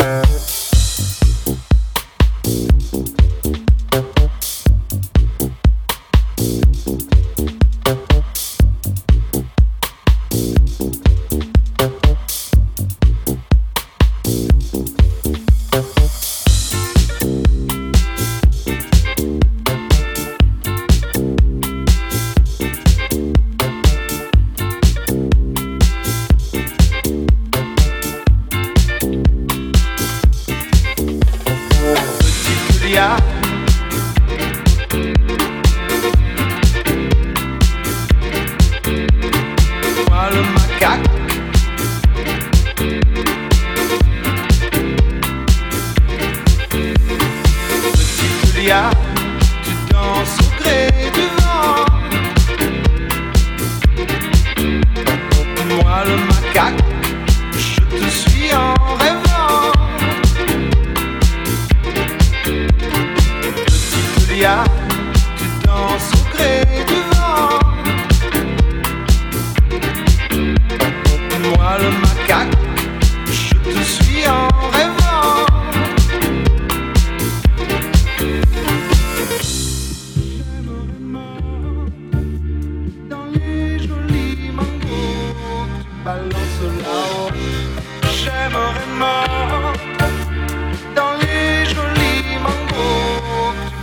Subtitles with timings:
[0.00, 0.39] Yeah.
[32.92, 33.06] Moi
[40.32, 41.08] le macaque.
[47.92, 48.90] Petite Julia,
[49.62, 50.80] tu danses au gré
[51.14, 51.84] du vent.
[55.68, 56.82] Moi le macaque,
[57.56, 59.19] je te suis en rêve.
[64.40, 64.79] olhar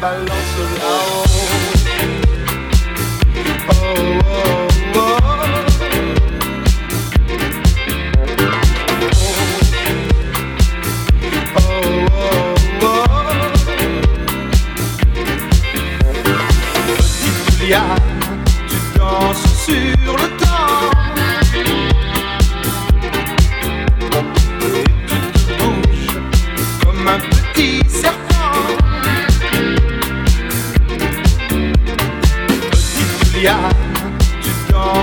[0.00, 1.29] balance là-haut.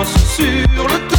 [0.05, 1.16] sur le.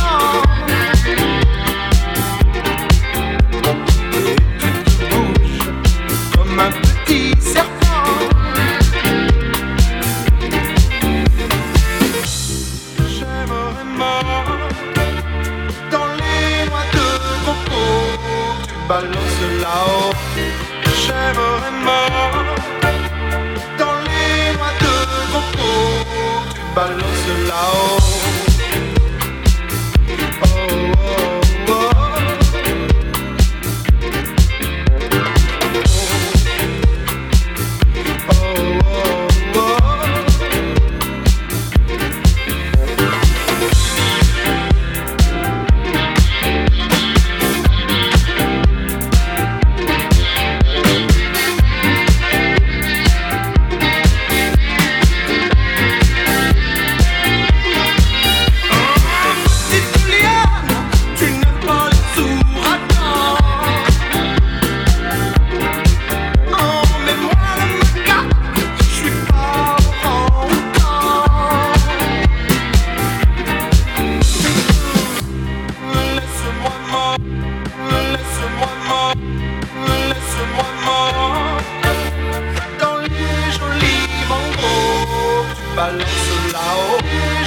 [85.79, 86.99] balances là-haut,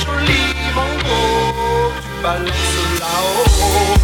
[0.03, 0.43] joli
[0.73, 4.00] mon gros, tu balances là-haut.